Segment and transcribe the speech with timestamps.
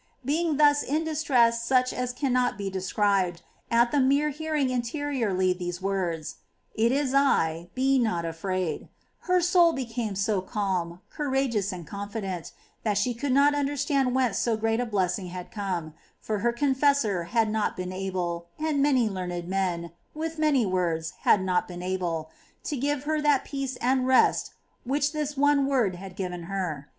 [0.23, 0.25] 22.
[0.25, 5.79] Being thus in distress such as cannot be described, at the mere hearing interiorly these
[5.79, 6.37] words,^"
[6.73, 8.89] It is I, be not afraid,"
[9.29, 12.51] her soul became so calm, courageous, and confident,
[12.81, 17.25] that she could not understand whence so great a blessing had come; for her confessor
[17.25, 22.31] had not been able— and many learned men, with many words, had not been able—
[22.63, 24.51] to give her that peace and rest
[24.87, 26.89] w^hich this one word had given her.